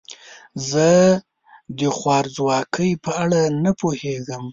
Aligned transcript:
زه 0.69 0.87
د 1.79 1.81
خوارځواکۍ 1.97 2.91
په 3.03 3.11
اړه 3.23 3.41
نه 3.63 3.71
پوهیږم. 3.79 4.43